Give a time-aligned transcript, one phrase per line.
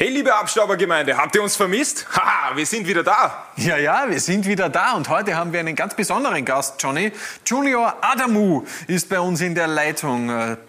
[0.00, 2.06] Hey, liebe Abstaubergemeinde, habt ihr uns vermisst?
[2.16, 3.48] Haha, wir sind wieder da.
[3.56, 7.10] Ja, ja, wir sind wieder da und heute haben wir einen ganz besonderen Gast, Johnny.
[7.44, 10.28] Junior Adamu ist bei uns in der Leitung.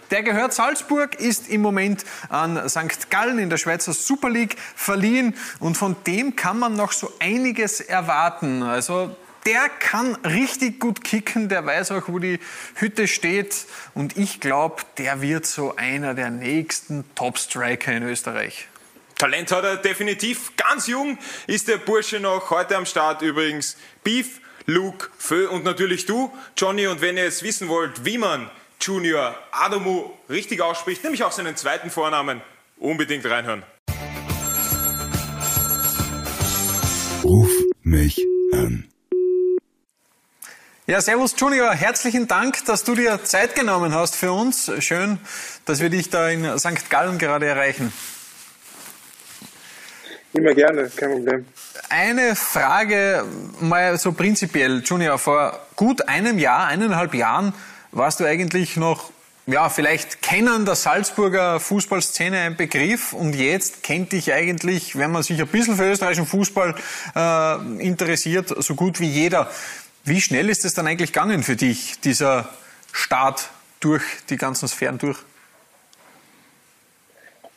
[0.10, 3.12] Der gehört Salzburg, ist im Moment an St.
[3.12, 7.82] Gallen in der Schweizer Super League verliehen und von dem kann man noch so einiges
[7.82, 8.64] erwarten.
[8.64, 9.16] Also
[9.46, 12.40] der kann richtig gut kicken, der weiß auch, wo die
[12.74, 18.68] Hütte steht und ich glaube, der wird so einer der nächsten Top-Striker in Österreich.
[19.20, 20.56] Talent hat er definitiv.
[20.56, 22.52] Ganz jung ist der Bursche noch.
[22.52, 26.88] Heute am Start übrigens Beef, Luke, Fö und natürlich du, Johnny.
[26.88, 31.58] Und wenn ihr jetzt wissen wollt, wie man Junior Adamu richtig ausspricht, nämlich auch seinen
[31.58, 32.42] zweiten Vornamen,
[32.78, 33.64] unbedingt reinhören.
[37.22, 37.52] Ruf
[37.84, 38.88] mich an.
[40.88, 44.72] Ja, Servus Junior, herzlichen Dank, dass du dir Zeit genommen hast für uns.
[44.80, 45.20] Schön,
[45.66, 46.90] dass wir dich da in St.
[46.90, 47.92] Gallen gerade erreichen.
[50.34, 51.46] Immer gerne, kein Problem.
[51.90, 53.26] Eine Frage
[53.60, 55.18] mal so prinzipiell, Junior.
[55.18, 57.54] Vor gut einem Jahr, eineinhalb Jahren
[57.92, 59.12] warst du eigentlich noch,
[59.48, 65.24] ja, vielleicht kennen der Salzburger Fußballszene ein Begriff und jetzt kennt dich eigentlich, wenn man
[65.24, 66.76] sich ein bisschen für österreichischen Fußball
[67.16, 69.50] äh, interessiert, so gut wie jeder.
[70.04, 72.50] Wie schnell ist es dann eigentlich gegangen für dich, dieser
[72.92, 73.50] Start
[73.80, 75.18] durch die ganzen Sphären durch?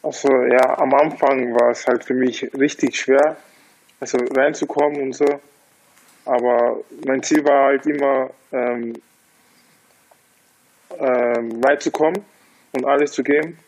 [0.02, 3.36] Also ja, am Anfang war es halt für mich richtig schwer,
[4.00, 5.40] also reinzukommen und so.
[6.24, 8.94] Aber mein Ziel war halt immer, ähm,
[10.98, 12.24] ähm, reinzukommen
[12.72, 13.58] und alles zu geben.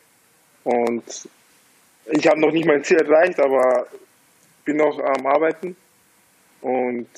[0.64, 1.28] Und
[2.06, 3.86] ich habe noch nicht mein Ziel erreicht, aber
[4.64, 5.76] bin noch am Arbeiten.
[6.60, 7.08] Und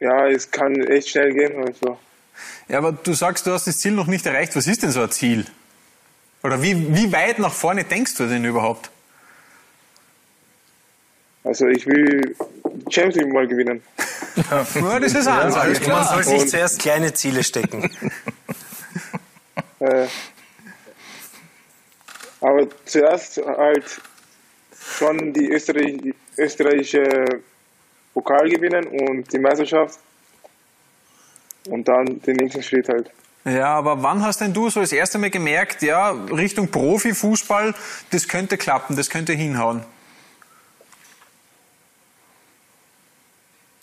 [0.00, 1.64] ja, es kann echt schnell gehen.
[1.64, 1.98] Also.
[2.68, 4.56] Ja, aber du sagst, du hast das Ziel noch nicht erreicht.
[4.56, 5.46] Was ist denn so ein Ziel?
[6.46, 8.88] Oder wie, wie weit nach vorne denkst du denn überhaupt?
[11.42, 12.36] Also ich will
[12.88, 13.82] Champions League mal gewinnen.
[14.50, 15.80] Ja, das ist alles.
[15.86, 17.90] Ja, man soll sich zuerst kleine Ziele stecken.
[19.78, 20.06] äh,
[22.42, 23.98] aber zuerst halt
[24.78, 27.40] schon die Österreich, österreichische
[28.12, 29.98] Pokal gewinnen und die Meisterschaft
[31.70, 33.10] und dann den nächsten Schritt halt.
[33.46, 37.76] Ja, aber wann hast denn du so das erste Mal gemerkt, ja, Richtung Profifußball,
[38.10, 39.84] das könnte klappen, das könnte hinhauen?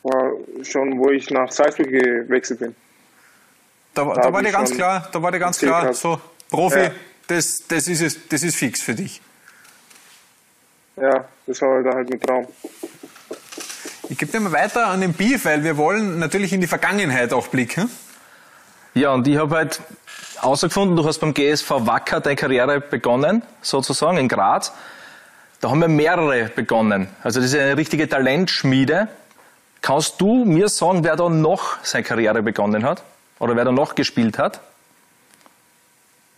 [0.03, 2.75] War schon, wo ich nach Salzburg gewechselt bin.
[3.93, 5.95] Da, da, da war dir ganz klar, da war dir ganz klar, gehabt.
[5.95, 6.19] so
[6.49, 6.91] Profi, ja.
[7.27, 9.21] das, das, ist es, das ist fix für dich.
[10.97, 12.47] Ja, das war halt, halt ein Traum.
[14.09, 17.31] Ich gebe dir mal weiter an den Beef, weil wir wollen natürlich in die Vergangenheit
[17.31, 17.89] auch blicken.
[18.93, 19.81] Ja, und ich habe halt
[20.39, 24.73] herausgefunden, du hast beim GSV Wacker deine Karriere begonnen, sozusagen, in Graz.
[25.61, 27.07] Da haben wir mehrere begonnen.
[27.23, 29.07] Also das ist eine richtige Talentschmiede.
[29.81, 33.03] Kannst du mir sagen, wer da noch seine Karriere begonnen hat?
[33.39, 34.59] Oder wer da noch gespielt hat?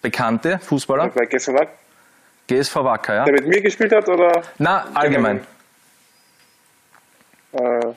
[0.01, 1.09] Bekannte Fußballer?
[1.09, 1.71] Bei GSV Wacker?
[2.47, 3.25] GSV Wacker, ja.
[3.25, 4.43] Der mit mir gespielt hat, oder?
[4.59, 5.45] Na, allgemein.
[7.51, 7.93] Äh,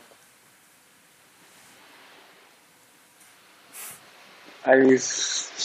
[4.69, 5.03] eigentlich,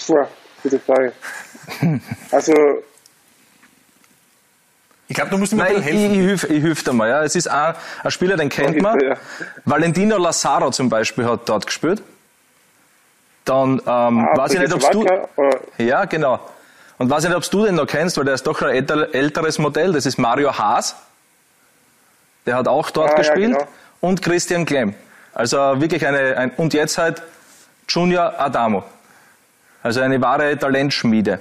[0.07, 0.25] puh,
[0.63, 1.13] gute Frage.
[2.31, 2.53] Also,
[5.07, 5.89] ich glaube, du musst mir Nein, helfen.
[5.89, 7.09] Ich, ich, hilf, ich hilf dir mal.
[7.09, 7.23] Ja.
[7.23, 8.99] Es ist ein, ein Spieler, den kennt man.
[9.03, 9.15] Ja.
[9.65, 12.01] Valentino Lazaro zum Beispiel hat dort gespielt.
[13.45, 15.05] Dann ähm, ah, weiß ich nicht, ob du.
[15.77, 16.39] Ja, genau.
[16.97, 19.59] Und weiß ich nicht, ob du den noch kennst, weil der ist doch ein älteres
[19.59, 19.91] Modell.
[19.91, 20.95] Das ist Mario Haas.
[22.45, 23.51] Der hat auch dort ah, gespielt.
[23.51, 23.67] Ja, genau.
[23.99, 24.95] Und Christian Klemm.
[25.33, 26.37] Also wirklich eine.
[26.37, 27.21] Ein, und jetzt halt
[27.93, 28.83] Junior Adamo.
[29.83, 31.39] Also eine wahre Talentschmiede.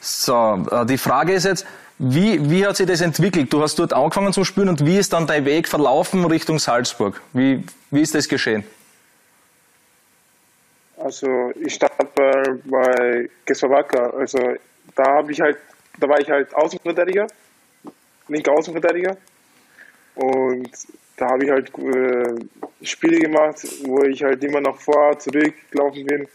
[0.00, 1.64] So, äh, die Frage ist jetzt,
[1.98, 3.52] wie, wie hat sich das entwickelt?
[3.52, 7.20] Du hast dort angefangen zu spielen und wie ist dann dein Weg verlaufen Richtung Salzburg?
[7.32, 8.64] Wie, wie ist das geschehen?
[10.96, 14.10] Also ich stand bei, Gesowaka.
[14.18, 14.38] Also
[14.96, 15.58] da habe ich halt,
[16.00, 17.28] da war ich halt Außenverteidiger,
[18.26, 19.16] linker Außenverteidiger.
[20.16, 20.70] Und
[21.22, 26.04] da habe ich halt äh, Spiele gemacht, wo ich halt immer nach vor, zurück gelaufen
[26.04, 26.26] bin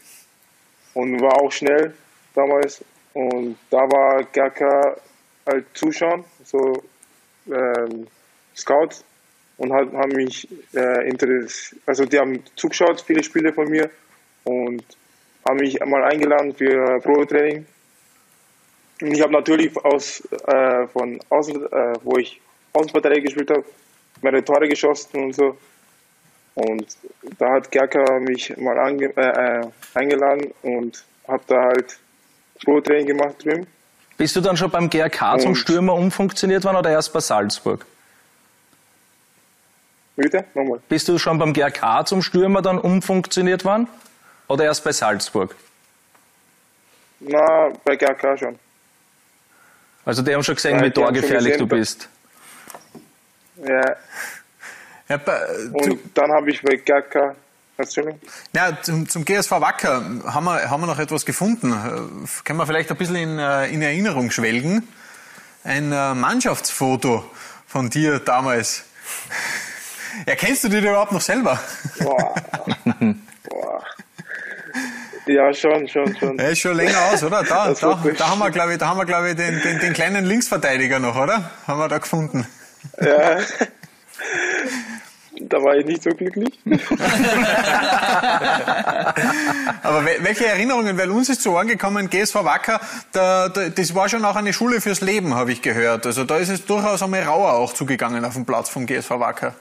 [0.94, 1.92] und war auch schnell
[2.34, 2.82] damals.
[3.12, 4.96] Und da war Gerka
[5.46, 6.82] halt zuschauen, so
[7.52, 8.06] ähm,
[8.56, 9.04] Scouts
[9.58, 13.90] und halt, haben mich äh, interessiert, also die haben zugeschaut, viele Spiele von mir
[14.44, 14.84] und
[15.46, 17.66] haben mich einmal eingeladen für Probetraining.
[19.02, 22.40] Und ich habe natürlich aus äh, von außen, äh, wo ich
[22.72, 23.64] Außenverteidiger gespielt habe,
[24.22, 25.56] mehrere Tore geschossen und so.
[26.54, 26.86] Und
[27.38, 31.98] da hat Gerka mich mal ange äh, äh eingeladen und habe da halt
[32.64, 33.66] Probetraining gemacht drüben.
[34.16, 37.86] Bist du dann schon beim GRK und zum Stürmer umfunktioniert worden oder erst bei Salzburg?
[40.16, 40.44] Bitte?
[40.54, 40.80] Nochmal.
[40.88, 43.86] Bist du schon beim GRK zum Stürmer dann umfunktioniert worden?
[44.48, 45.54] Oder erst bei Salzburg?
[47.20, 48.58] Na, bei GRK schon.
[50.04, 52.08] Also die haben schon gesehen, ja, wie torgefährlich du bist.
[53.66, 53.96] Ja.
[55.08, 55.20] ja
[55.72, 57.36] und dann habe ich bei GRK
[58.54, 61.72] ja, zum, zum, GSV Wacker haben wir, haben wir noch etwas gefunden.
[61.72, 64.88] Äh, können wir vielleicht ein bisschen in, äh, in Erinnerung schwelgen?
[65.62, 67.24] Ein äh, Mannschaftsfoto
[67.68, 68.82] von dir damals.
[70.26, 71.60] Erkennst du dich überhaupt noch selber?
[72.00, 72.34] Boah.
[73.48, 73.84] Boah.
[75.26, 76.38] Ja, schon, schon, schon.
[76.38, 77.44] Er ist schon länger aus, oder?
[77.44, 79.92] Da, da, da haben wir, glaube ich, da haben wir, glaube ich, den, den, den
[79.92, 81.50] kleinen Linksverteidiger noch, oder?
[81.66, 82.46] Haben wir da gefunden.
[83.00, 83.38] Ja.
[85.40, 86.58] Da war ich nicht so glücklich.
[89.82, 90.98] Aber welche Erinnerungen?
[90.98, 92.80] Weil uns ist zu Ohren gekommen, GSV Wacker,
[93.12, 96.06] da, da, das war schon auch eine Schule fürs Leben, habe ich gehört.
[96.06, 99.54] Also da ist es durchaus einmal rauer auch zugegangen auf dem Platz vom GSV Wacker.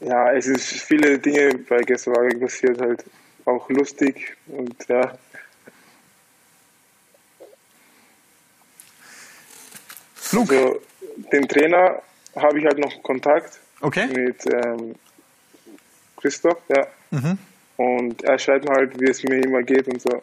[0.00, 3.04] Ja, es ist viele Dinge bei GSV Wacker passiert, halt
[3.44, 5.12] auch lustig und ja.
[10.14, 10.50] Flug.
[10.50, 10.80] Also,
[11.32, 12.02] den Trainer
[12.36, 14.06] habe ich halt noch Kontakt okay.
[14.06, 14.94] mit ähm,
[16.20, 16.86] Christoph, ja.
[17.10, 17.38] Mhm.
[17.76, 20.22] Und er schreibt mir halt, wie es mir immer geht und so.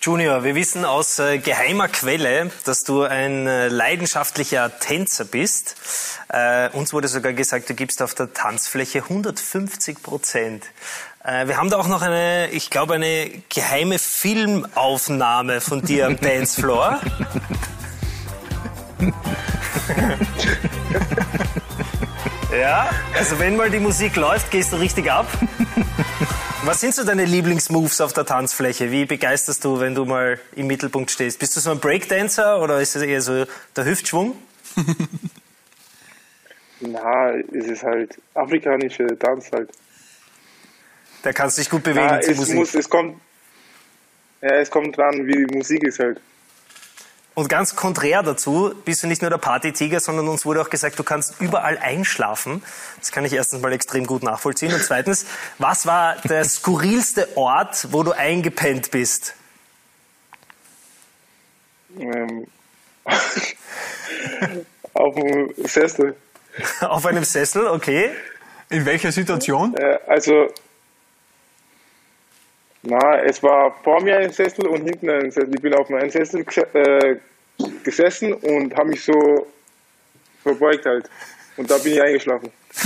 [0.00, 5.76] Junior, wir wissen aus äh, geheimer Quelle, dass du ein äh, leidenschaftlicher Tänzer bist.
[6.28, 10.64] Äh, uns wurde sogar gesagt, du gibst auf der Tanzfläche 150 Prozent.
[11.24, 16.20] Äh, wir haben da auch noch eine, ich glaube, eine geheime Filmaufnahme von dir am
[16.20, 17.00] Dancefloor.
[22.58, 25.26] ja, also wenn mal die Musik läuft, gehst du richtig ab.
[26.64, 28.90] Was sind so deine Lieblingsmoves auf der Tanzfläche?
[28.90, 31.38] Wie begeisterst du, wenn du mal im Mittelpunkt stehst?
[31.38, 33.44] Bist du so ein Breakdancer oder ist es eher so
[33.76, 34.34] der Hüftschwung?
[36.80, 39.70] Na, es ist halt afrikanische Tanz halt.
[41.22, 42.54] Da kannst du dich gut bewegen ja, es Musik.
[42.54, 43.20] Muss, es kommt,
[44.40, 46.20] ja, es kommt dran, wie die Musik ist halt.
[47.34, 50.98] Und ganz konträr dazu bist du nicht nur der Partytiger, sondern uns wurde auch gesagt,
[50.98, 52.62] du kannst überall einschlafen.
[53.00, 54.72] Das kann ich erstens mal extrem gut nachvollziehen.
[54.72, 55.26] Und zweitens,
[55.58, 59.34] was war der skurrilste Ort, wo du eingepennt bist?
[61.98, 62.46] Ähm,
[64.94, 66.16] auf dem Sessel.
[66.80, 68.10] auf einem Sessel, okay.
[68.70, 69.74] In welcher Situation?
[69.76, 70.48] Äh, also,
[72.86, 75.54] na, es war vor mir ein Sessel und hinten ein Sessel.
[75.54, 76.44] Ich bin auf meinem Sessel
[76.74, 77.16] äh,
[77.82, 79.46] gesessen und habe mich so
[80.42, 81.08] verbeugt halt.
[81.56, 82.50] Und da bin ich eingeschlafen.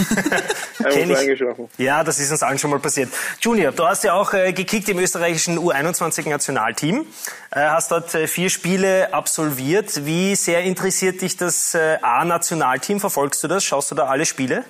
[0.91, 1.79] Kenn ich.
[1.79, 3.09] Ja, das ist uns allen schon mal passiert.
[3.41, 7.07] Junior, du hast ja auch äh, gekickt im österreichischen U21-Nationalteam,
[7.51, 10.05] äh, hast dort äh, vier Spiele absolviert.
[10.05, 13.01] Wie sehr interessiert dich das äh, A-Nationalteam?
[13.01, 13.65] Verfolgst du das?
[13.65, 14.65] Schaust du da alle Spiele?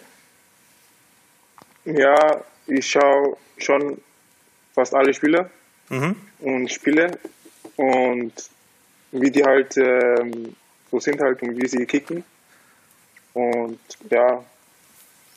[1.85, 4.01] Ja, ich schaue schon
[4.79, 5.51] fast alle Spiele
[5.89, 6.15] mhm.
[6.39, 7.19] und Spiele
[7.75, 8.33] und
[9.11, 10.55] wie die halt ähm,
[10.89, 12.23] so sind halt und wie sie kicken.
[13.35, 14.45] Und ja,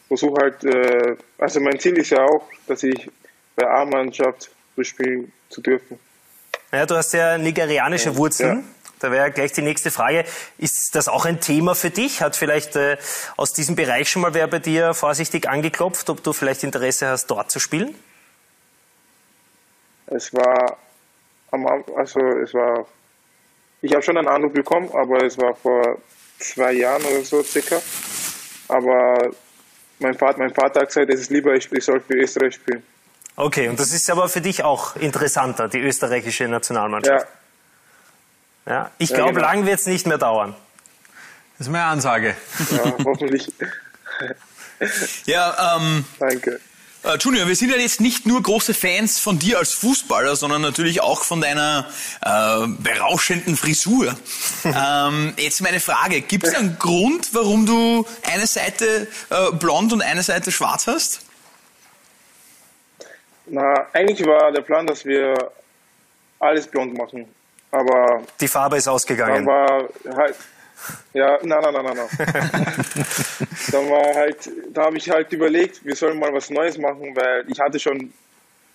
[0.07, 3.09] versuche halt, äh, also mein Ziel ist ja auch, dass ich
[3.55, 4.51] bei A-Mannschaft
[4.83, 5.99] spielen zu dürfen.
[6.71, 8.57] Ja, du hast ja nigerianische Wurzeln.
[8.57, 8.63] Ja.
[8.99, 10.25] Da wäre gleich die nächste Frage.
[10.59, 12.21] Ist das auch ein Thema für dich?
[12.21, 12.97] Hat vielleicht äh,
[13.37, 17.27] aus diesem Bereich schon mal wer bei dir vorsichtig angeklopft, ob du vielleicht Interesse hast,
[17.27, 17.95] dort zu spielen?
[20.11, 20.77] Es war
[21.51, 21.65] am
[21.95, 22.85] also es war
[23.81, 25.97] ich habe schon einen Anruf bekommen, aber es war vor
[26.39, 27.81] zwei Jahren oder so circa.
[28.67, 29.31] Aber
[29.99, 32.83] mein Vater, mein Vater hat gesagt, es ist lieber, ich, soll für Österreich spielen.
[33.35, 37.27] Okay, und das ist aber für dich auch interessanter, die österreichische Nationalmannschaft.
[38.65, 38.73] Ja.
[38.73, 39.47] ja ich glaube, ja, genau.
[39.47, 40.55] lang wird es nicht mehr dauern.
[41.57, 42.35] Das ist meine Ansage.
[42.71, 43.51] Ja, hoffentlich.
[45.25, 46.59] ja, ähm, Danke.
[47.03, 50.61] Äh, Junior, wir sind ja jetzt nicht nur große Fans von dir als Fußballer, sondern
[50.61, 51.87] natürlich auch von deiner
[52.21, 54.15] äh, berauschenden Frisur.
[54.63, 60.03] ähm, jetzt meine Frage, gibt es einen Grund, warum du eine Seite äh, blond und
[60.03, 61.25] eine Seite schwarz hast?
[63.47, 65.33] Na, eigentlich war der Plan, dass wir
[66.39, 67.27] alles blond machen.
[67.71, 69.45] Aber die Farbe ist ausgegangen.
[69.45, 70.35] Dann war halt,
[71.13, 71.95] ja, nein, nein, nein, nein.
[71.95, 72.85] nein.
[73.71, 77.45] da war halt, da habe ich halt überlegt, wir sollen mal was Neues machen, weil
[77.47, 78.13] ich hatte schon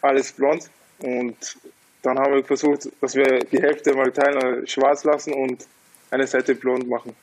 [0.02, 1.56] alles blond und
[2.02, 5.66] dann haben wir versucht, dass wir die Hälfte mal teilen, äh, schwarz lassen und
[6.10, 7.14] eine Seite blond machen.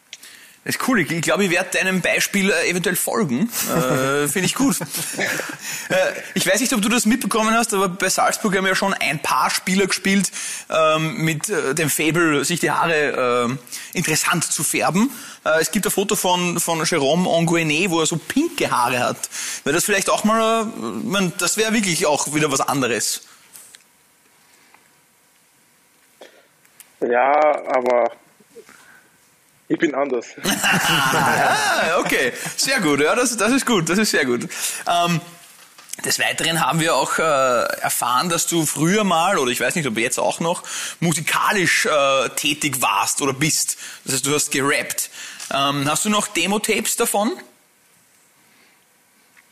[0.65, 1.01] Das ist cool.
[1.01, 3.49] Ich, ich glaube, ich werde deinem Beispiel äh, eventuell folgen.
[3.69, 4.79] Äh, Finde ich gut.
[5.89, 5.95] äh,
[6.35, 8.93] ich weiß nicht, ob du das mitbekommen hast, aber bei Salzburg haben wir ja schon
[8.93, 10.31] ein paar Spieler gespielt
[10.69, 13.57] ähm, mit äh, dem Fable, sich die Haare
[13.93, 15.11] äh, interessant zu färben.
[15.43, 19.17] Äh, es gibt ein Foto von, von Jérôme Anguené, wo er so pinke Haare hat.
[19.65, 20.65] Wäre das vielleicht auch mal, äh,
[21.03, 23.23] man, das wäre wirklich auch wieder was anderes.
[27.01, 28.13] Ja, aber
[29.73, 30.27] ich bin anders.
[30.43, 33.01] ah, okay, sehr gut.
[33.01, 33.89] Ja, das, das ist gut.
[33.89, 34.47] Das ist sehr gut.
[34.87, 35.19] Ähm,
[36.05, 39.87] des Weiteren haben wir auch äh, erfahren, dass du früher mal, oder ich weiß nicht,
[39.87, 40.63] ob jetzt auch noch,
[40.99, 43.77] musikalisch äh, tätig warst oder bist.
[44.05, 45.09] Das heißt, du hast gerappt.
[45.51, 47.31] Ähm, hast du noch Demo-Tapes davon?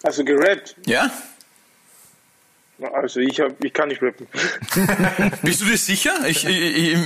[0.04, 0.76] Also gerappt?
[0.86, 1.10] Ja.
[2.94, 4.28] Also ich, hab, ich kann nicht rappen.
[5.44, 6.14] Bist du dir sicher?
[6.28, 6.98] Ich, ich,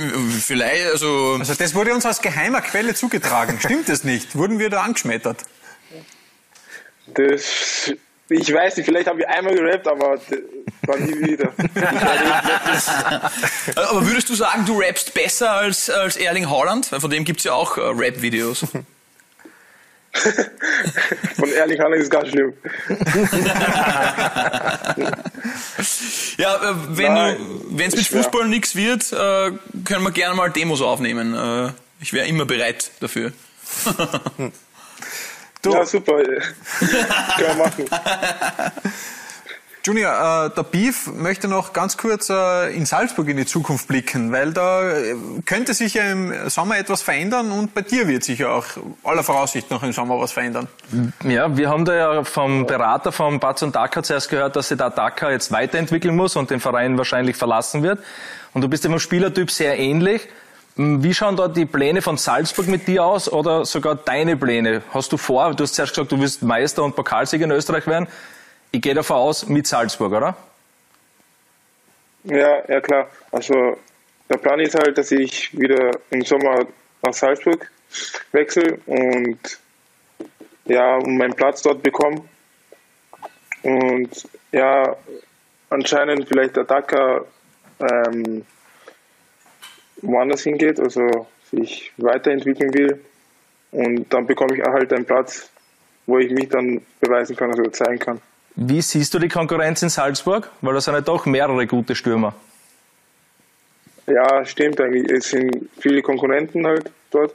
[0.42, 1.36] vielleicht, also...
[1.38, 3.58] Also das wurde uns aus geheimer Quelle zugetragen.
[3.60, 4.36] Stimmt das nicht?
[4.36, 5.44] Wurden wir da angeschmettert?
[7.14, 7.92] Das...
[8.28, 10.18] Ich weiß nicht, vielleicht habe ich einmal gerappt, aber
[10.82, 11.52] war nie wieder.
[13.76, 16.86] aber würdest du sagen, du rappst besser als, als Erling Haaland?
[16.86, 18.66] Von dem gibt es ja auch äh, Rap-Videos.
[21.36, 22.54] Von Erling Haaland ist ganz schlimm.
[26.38, 29.52] ja, äh, wenn es mit Fußball nichts wird, äh,
[29.84, 31.34] können wir gerne mal Demos aufnehmen.
[31.34, 33.32] Äh, ich wäre immer bereit dafür.
[35.62, 35.72] du.
[35.72, 36.22] Ja, super.
[36.22, 36.44] Können
[37.38, 37.84] wir machen.
[39.86, 44.32] Junior, äh, der Beef möchte noch ganz kurz äh, in Salzburg in die Zukunft blicken,
[44.32, 45.14] weil da äh,
[45.44, 48.64] könnte sich ja im Sommer etwas verändern und bei dir wird sich ja auch
[49.04, 50.66] aller Voraussicht noch im Sommer was verändern.
[51.22, 54.90] Ja, wir haben da ja vom Berater von Batson Dakar zuerst gehört, dass sich da
[54.90, 58.00] Dakar jetzt weiterentwickeln muss und den Verein wahrscheinlich verlassen wird.
[58.54, 60.26] Und du bist dem Spielertyp sehr ähnlich.
[60.74, 64.82] Wie schauen dort die Pläne von Salzburg mit dir aus oder sogar deine Pläne?
[64.92, 68.08] Hast du vor, du hast zuerst gesagt, du willst Meister und Pokalsieger in Österreich werden.
[68.76, 70.36] Ich gehe davon aus, mit Salzburg, oder?
[72.24, 73.08] Ja, ja klar.
[73.32, 73.78] Also
[74.28, 76.66] der Plan ist halt, dass ich wieder im Sommer
[77.00, 77.70] nach Salzburg
[78.32, 79.38] wechsle und
[80.66, 82.22] ja, meinen Platz dort bekomme.
[83.62, 84.94] Und ja,
[85.70, 87.24] anscheinend vielleicht der Dakar
[87.80, 88.44] ähm,
[90.02, 93.02] woanders hingeht, also sich weiterentwickeln will.
[93.72, 95.50] Und dann bekomme ich halt einen Platz,
[96.04, 98.20] wo ich mich dann beweisen kann, also zeigen kann.
[98.56, 100.50] Wie siehst du die Konkurrenz in Salzburg?
[100.62, 102.34] Weil da sind ja doch mehrere gute Stürmer.
[104.06, 105.10] Ja, stimmt eigentlich.
[105.10, 107.34] Es sind viele Konkurrenten halt dort.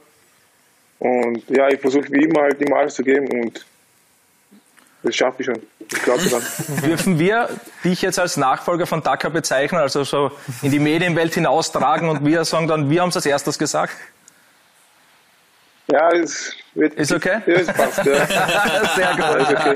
[0.98, 3.64] Und ja, ich versuche wie immer halt immer alles zu geben und
[5.02, 5.60] das schaffe ich schon.
[5.80, 6.42] Ich glaube dran.
[6.84, 7.48] Dürfen wir
[7.84, 10.30] dich jetzt als Nachfolger von Dakar bezeichnen, also so
[10.62, 13.94] in die Medienwelt hinaustragen und wir sagen dann, wir haben es als erstes gesagt?
[15.92, 16.94] Ja, es wird.
[16.94, 17.40] Ist okay?
[17.44, 18.26] Ja, es passt, ja.
[18.96, 19.58] Sehr gut.
[19.58, 19.74] okay.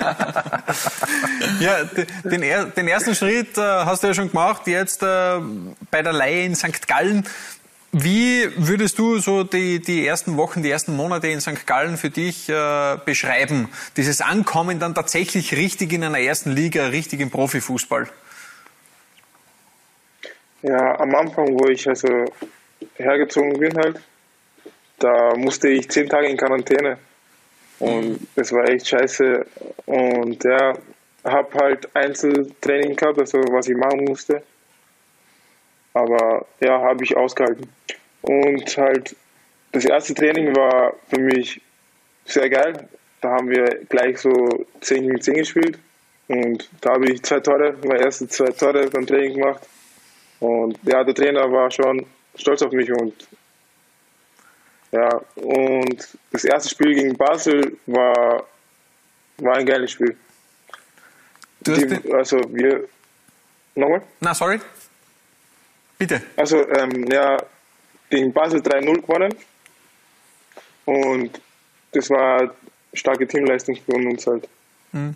[1.61, 1.85] Ja,
[2.25, 2.41] den,
[2.75, 5.39] den, ersten Schritt äh, hast du ja schon gemacht, jetzt äh,
[5.91, 6.89] bei der Leihe in St.
[6.89, 7.27] Gallen.
[7.93, 11.67] Wie würdest du so die, die ersten Wochen, die ersten Monate in St.
[11.67, 13.69] Gallen für dich äh, beschreiben?
[13.99, 18.09] Dieses Ankommen dann tatsächlich richtig in einer ersten Liga, richtig im Profifußball?
[20.63, 22.25] Ja, am Anfang, wo ich also
[22.95, 24.01] hergezogen bin halt,
[24.99, 26.99] da musste ich zehn Tage in Quarantäne.
[27.79, 29.47] Und das war echt scheiße.
[29.87, 30.75] Und ja,
[31.25, 34.43] habe halt Einzeltraining gehabt, also was ich machen musste.
[35.93, 37.69] Aber ja, habe ich ausgehalten.
[38.23, 39.17] Und halt,
[39.73, 41.61] das erste Training war für mich
[42.25, 42.89] sehr geil.
[43.21, 45.79] Da haben wir gleich so 10 gegen 10 gespielt.
[46.29, 49.63] Und da habe ich zwei Tore, meine ersten zwei Tore beim Training gemacht.
[50.41, 53.15] Und ja, der Trainer war schon stolz auf mich und
[54.97, 58.47] ja, und das erste Spiel gegen Basel war,
[59.37, 60.17] war ein geiles Spiel.
[61.61, 62.89] Die, also wir.
[63.75, 64.01] Nochmal?
[64.21, 64.59] Na, sorry.
[65.99, 66.23] Bitte.
[66.37, 67.37] Also, ähm, ja,
[68.09, 69.35] gegen Basel 3-0 gewonnen.
[70.87, 71.43] Und
[71.93, 72.51] das war eine
[72.95, 74.49] starke Teamleistung von uns halt.
[74.93, 75.15] Mhm.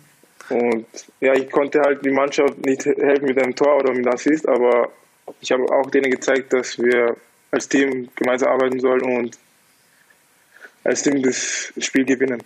[0.49, 0.85] Und
[1.21, 4.91] ja, ich konnte halt die Mannschaft nicht helfen mit einem Tor oder mit Assist, aber
[5.39, 7.15] ich habe auch denen gezeigt, dass wir
[7.49, 9.37] als Team gemeinsam arbeiten sollen und
[10.83, 12.41] als Team das Spiel gewinnen.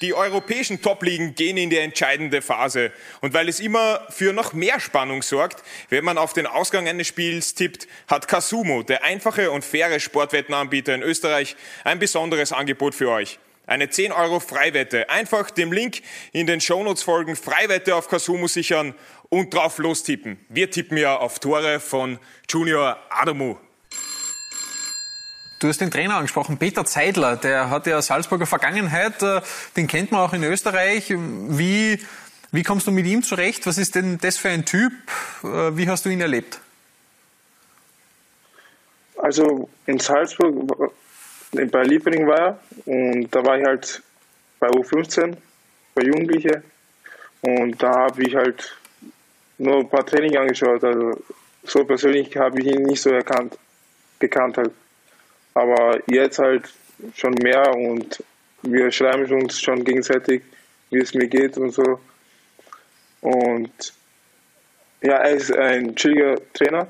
[0.00, 2.92] Die europäischen Top-Ligen gehen in die entscheidende Phase.
[3.22, 7.06] Und weil es immer für noch mehr Spannung sorgt, wenn man auf den Ausgang eines
[7.06, 13.08] Spiels tippt, hat Kasumo, der einfache und faire Sportwettenanbieter in Österreich, ein besonderes Angebot für
[13.08, 13.38] euch.
[13.66, 15.08] Eine 10 Euro Freiwette.
[15.08, 18.94] Einfach dem Link in den Shownotes folgen, Freiwette auf Kasumo sichern
[19.30, 20.38] und drauf lostippen.
[20.50, 22.18] Wir tippen ja auf Tore von
[22.50, 23.56] Junior Adamu.
[25.64, 29.40] Du hast den Trainer angesprochen, Peter Zeidler, der hat ja Salzburger Vergangenheit, äh,
[29.78, 31.08] den kennt man auch in Österreich.
[31.08, 31.98] Wie,
[32.52, 33.66] wie kommst du mit ihm zurecht?
[33.66, 34.92] Was ist denn das für ein Typ?
[35.42, 36.60] Äh, wie hast du ihn erlebt?
[39.16, 40.92] Also in Salzburg,
[41.52, 44.02] bei Liebling war er und da war ich halt
[44.60, 45.34] bei U15,
[45.94, 46.62] bei Jugendlichen
[47.40, 48.76] und da habe ich halt
[49.56, 50.84] nur ein paar Training angeschaut.
[50.84, 51.18] Also
[51.62, 53.56] so persönlich habe ich ihn nicht so erkannt,
[54.18, 54.72] gekannt halt.
[55.54, 56.72] Aber jetzt halt
[57.14, 58.22] schon mehr und
[58.62, 60.42] wir schreiben uns schon gegenseitig,
[60.90, 62.00] wie es mir geht und so.
[63.20, 63.92] Und
[65.00, 66.88] ja, er ist ein chilliger Trainer.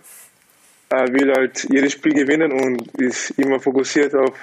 [0.89, 4.35] Er will halt jedes Spiel gewinnen und ist immer fokussiert auf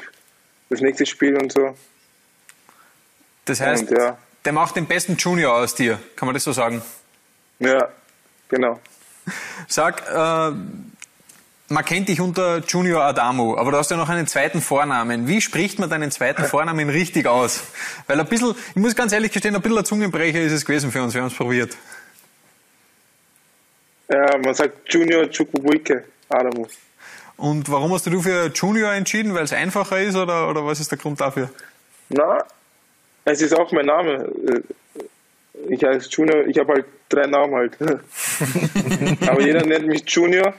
[0.69, 1.75] das nächste Spiel und so.
[3.45, 4.17] Das heißt, und, ja.
[4.45, 6.81] der macht den besten Junior aus dir, kann man das so sagen?
[7.59, 7.89] Ja,
[8.49, 8.79] genau.
[9.67, 10.55] Sag, äh,
[11.71, 15.27] man kennt dich unter Junior Adamo, aber du hast ja noch einen zweiten Vornamen.
[15.27, 17.63] Wie spricht man deinen zweiten Vornamen richtig aus?
[18.07, 20.91] Weil ein bisschen, ich muss ganz ehrlich gestehen, ein bisschen ein Zungenbrecher ist es gewesen
[20.91, 21.77] für uns, wir haben es probiert.
[24.09, 26.67] Ja, man sagt Junior Chukwubuike Adamo.
[27.37, 29.33] Und warum hast du für Junior entschieden?
[29.33, 31.49] Weil es einfacher ist oder, oder was ist der Grund dafür?
[32.09, 32.43] Na,
[33.23, 34.29] es ist auch mein Name.
[35.69, 37.77] Ich heiße Junior, ich habe halt drei Namen halt.
[39.27, 40.53] Aber jeder nennt mich Junior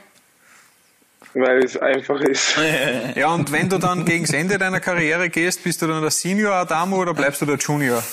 [1.33, 2.57] weil es einfach ist.
[3.15, 6.11] Ja, und wenn du dann gegen das Ende deiner Karriere gehst, bist du dann der
[6.11, 8.03] Senior Adamo oder bleibst du der Junior?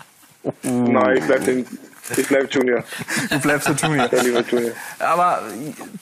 [0.62, 1.64] Nein, ich bleibe
[2.28, 2.84] bleib Junior.
[3.30, 4.08] Du bleibst der Junior.
[4.08, 4.72] Der lieber Junior.
[4.98, 5.42] Aber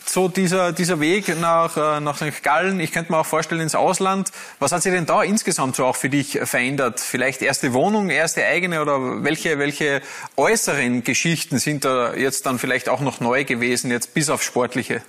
[0.04, 2.42] so dieser, dieser Weg nach, äh, nach St.
[2.42, 5.84] Gallen, ich könnte mir auch vorstellen ins Ausland, was hat sich denn da insgesamt so
[5.87, 7.00] auch für dich verändert?
[7.00, 10.02] Vielleicht erste Wohnung, erste eigene oder welche, welche
[10.37, 15.02] äußeren Geschichten sind da jetzt dann vielleicht auch noch neu gewesen, jetzt bis auf sportliche?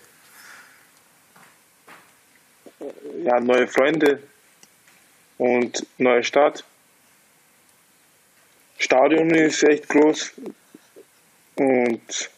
[3.25, 4.22] Ja, neue Freunde
[5.39, 6.63] und neue Stadt.
[8.77, 10.34] Stadion ist echt groß
[11.55, 12.29] und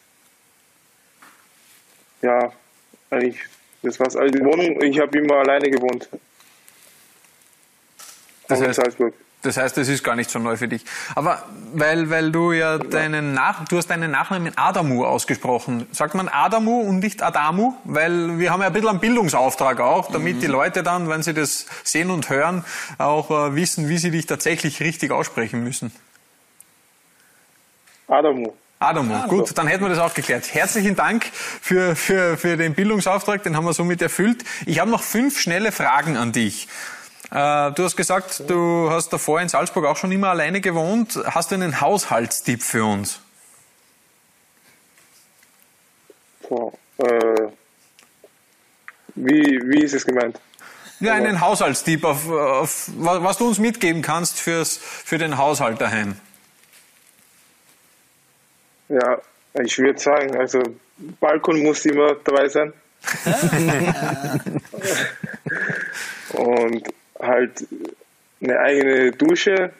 [2.22, 2.52] ja,
[3.10, 3.38] eigentlich,
[3.82, 4.16] das war's.
[4.16, 6.08] Also die Wohnung, ich habe immer alleine gewohnt.
[8.48, 9.14] Das heißt, Salzburg.
[9.42, 10.84] Das heißt, das ist gar nicht so neu für dich.
[11.14, 15.86] Aber weil, weil du ja deinen Nach, du hast deinen Nachnamen Adamu ausgesprochen.
[15.92, 17.74] Sagt man Adamu und nicht Adamu?
[17.84, 20.40] Weil wir haben ja ein bisschen einen Bildungsauftrag auch, damit mhm.
[20.40, 22.64] die Leute dann, wenn sie das sehen und hören,
[22.98, 25.92] auch äh, wissen, wie sie dich tatsächlich richtig aussprechen müssen.
[28.08, 28.52] Adamu.
[28.80, 30.54] Adamu, ah, gut, dann hätten wir das auch geklärt.
[30.54, 34.44] Herzlichen Dank für, für, für den Bildungsauftrag, den haben wir somit erfüllt.
[34.66, 36.68] Ich habe noch fünf schnelle Fragen an dich.
[37.30, 41.18] Äh, du hast gesagt, du hast davor in Salzburg auch schon immer alleine gewohnt.
[41.26, 43.20] Hast du einen Haushaltstipp für uns?
[46.48, 47.48] So, äh,
[49.14, 50.40] wie, wie ist es gemeint?
[51.00, 56.16] Ja, einen Haushaltstipp, auf, auf, was du uns mitgeben kannst fürs, für den Haushalt daheim.
[58.88, 59.18] Ja,
[59.62, 60.62] ich würde sagen, also
[61.20, 62.72] Balkon muss immer dabei sein.
[66.32, 66.82] Und
[67.20, 67.66] halt
[68.40, 69.72] eine eigene Dusche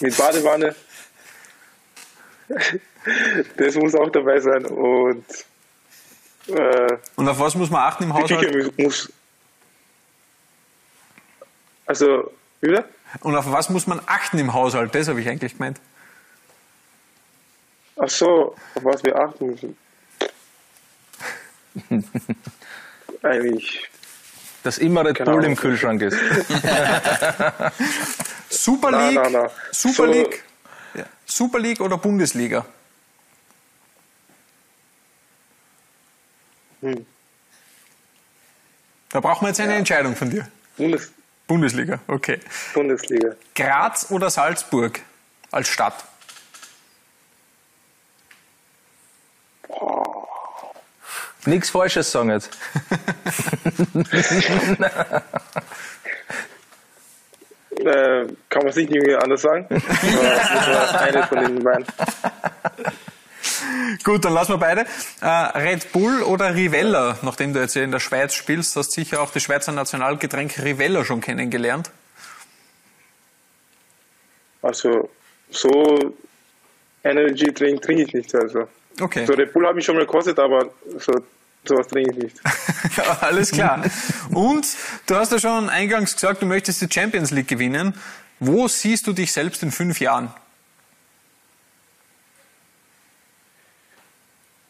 [0.00, 0.74] mit Badewanne.
[3.56, 4.64] Das muss auch dabei sein.
[4.66, 5.24] Und,
[6.48, 8.78] äh, und auf was muss man achten im Haushalt?
[8.78, 9.12] Muss.
[11.86, 12.84] Also, wieder?
[13.20, 14.94] Und auf was muss man achten im Haushalt?
[14.94, 15.80] Das habe ich eigentlich gemeint.
[17.96, 19.76] Ach so, auf was wir achten müssen.
[23.22, 23.91] eigentlich
[24.62, 25.32] dass immer Red genau.
[25.32, 26.16] Bull im Kühlschrank ist.
[28.48, 29.50] Super League, nein, nein, nein.
[29.72, 30.44] Super, so, League,
[30.94, 31.04] ja.
[31.26, 32.64] Super League oder Bundesliga?
[36.80, 37.06] Hm.
[39.08, 39.78] Da brauchen wir jetzt eine ja.
[39.78, 40.48] Entscheidung von dir.
[40.76, 41.12] Bundes
[41.46, 42.40] Bundesliga, okay.
[42.72, 43.34] Bundesliga.
[43.54, 45.00] Graz oder Salzburg
[45.50, 46.04] als Stadt?
[51.44, 52.56] Nichts Falsches sagen jetzt.
[57.84, 59.66] äh, kann man sich nicht anders sagen.
[60.98, 61.84] eine von den beiden.
[64.04, 64.86] Gut, dann lassen wir beide.
[65.20, 67.18] Äh, Red Bull oder Rivella?
[67.22, 71.04] Nachdem du jetzt in der Schweiz spielst, hast du sicher auch das Schweizer Nationalgetränk Rivella
[71.04, 71.90] schon kennengelernt.
[74.62, 75.10] Also,
[75.50, 76.14] so
[77.04, 78.34] Energy Drink trinke ich nicht.
[78.34, 78.68] Also.
[79.00, 79.26] Okay.
[79.26, 81.12] So Red Bull habe ich schon mal gekostet, aber so,
[81.64, 82.40] sowas trinke ich nicht.
[83.20, 83.82] Alles klar.
[84.30, 84.66] Und
[85.06, 87.94] du hast ja schon eingangs gesagt, du möchtest die Champions League gewinnen.
[88.40, 90.32] Wo siehst du dich selbst in fünf Jahren?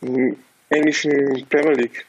[0.03, 0.37] Im
[0.69, 2.07] englischen Premier League.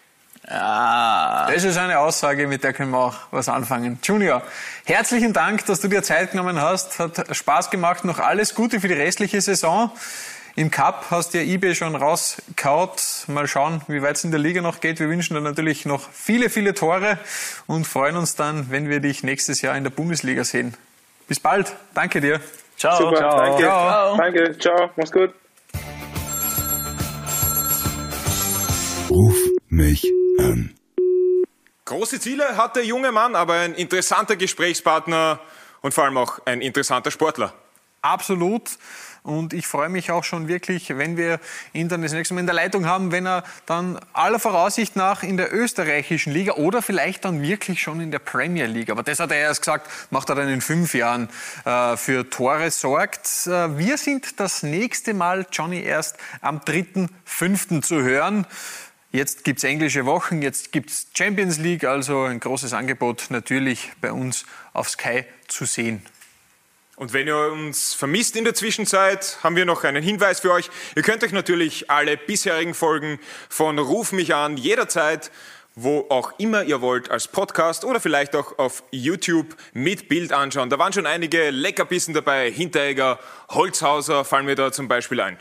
[0.49, 1.47] Ja.
[1.49, 3.99] Das ist eine Aussage, mit der können wir auch was anfangen.
[4.03, 4.43] Junior,
[4.83, 6.99] herzlichen Dank, dass du dir Zeit genommen hast.
[6.99, 8.03] Hat Spaß gemacht.
[8.03, 9.91] Noch alles Gute für die restliche Saison.
[10.55, 13.25] Im Cup hast du ja eBay schon rausgehaut.
[13.25, 14.99] Mal schauen, wie weit es in der Liga noch geht.
[14.99, 17.17] Wir wünschen dir natürlich noch viele, viele Tore
[17.65, 20.75] und freuen uns dann, wenn wir dich nächstes Jahr in der Bundesliga sehen.
[21.27, 21.75] Bis bald.
[21.95, 22.39] Danke dir.
[22.77, 22.97] Ciao.
[22.97, 23.37] Super, ciao.
[23.37, 23.63] Danke.
[23.63, 24.17] Ciao.
[24.17, 24.57] Danke.
[24.59, 24.89] Ciao.
[24.95, 25.33] Mach's gut.
[29.09, 29.35] Ruf
[29.69, 30.05] mich
[30.37, 30.75] an.
[31.85, 35.39] Große Ziele hat der junge Mann, aber ein interessanter Gesprächspartner
[35.81, 37.53] und vor allem auch ein interessanter Sportler.
[38.03, 38.69] Absolut.
[39.23, 41.39] Und ich freue mich auch schon wirklich, wenn wir
[41.71, 45.23] ihn dann das nächste Mal in der Leitung haben, wenn er dann aller Voraussicht nach
[45.23, 49.21] in der österreichischen Liga oder vielleicht dann wirklich schon in der Premier League, aber das
[49.21, 51.29] hat er erst gesagt, macht er dann in fünf Jahren
[51.63, 53.47] äh, für Tore sorgt.
[53.47, 57.81] Äh, wir sind das nächste Mal, Johnny, erst am 3.5.
[57.81, 58.45] zu hören.
[59.13, 63.91] Jetzt gibt es englische Wochen, jetzt gibt es Champions League, also ein großes Angebot natürlich
[64.01, 66.01] bei uns auf Sky zu sehen.
[66.95, 70.69] Und wenn ihr uns vermisst in der Zwischenzeit, haben wir noch einen Hinweis für euch.
[70.95, 75.31] Ihr könnt euch natürlich alle bisherigen Folgen von Ruf mich an jederzeit,
[75.73, 80.69] wo auch immer ihr wollt, als Podcast oder vielleicht auch auf YouTube mit Bild anschauen.
[80.69, 82.51] Da waren schon einige Leckerbissen dabei.
[82.51, 85.39] Hinteregger, Holzhauser fallen mir da zum Beispiel ein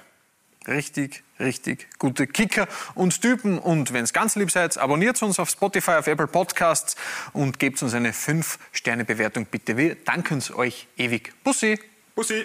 [0.66, 3.58] richtig, richtig gute Kicker und Typen.
[3.58, 6.96] Und wenn es ganz lieb seid, abonniert uns auf Spotify, auf Apple Podcasts
[7.32, 9.76] und gebt uns eine 5-Sterne-Bewertung bitte.
[9.76, 11.32] Wir danken es euch ewig.
[11.44, 11.78] Bussi!
[12.14, 12.44] Bussi!